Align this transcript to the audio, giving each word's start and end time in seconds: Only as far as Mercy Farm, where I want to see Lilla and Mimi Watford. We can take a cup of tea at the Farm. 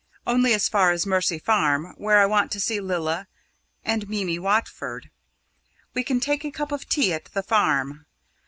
Only 0.25 0.55
as 0.55 0.67
far 0.67 0.89
as 0.89 1.05
Mercy 1.05 1.37
Farm, 1.37 1.93
where 1.95 2.19
I 2.21 2.25
want 2.25 2.51
to 2.53 2.59
see 2.59 2.79
Lilla 2.81 3.27
and 3.85 4.09
Mimi 4.09 4.39
Watford. 4.39 5.11
We 5.93 6.03
can 6.03 6.19
take 6.19 6.43
a 6.43 6.49
cup 6.49 6.71
of 6.71 6.89
tea 6.89 7.13
at 7.13 7.25
the 7.25 7.43
Farm. 7.43 8.07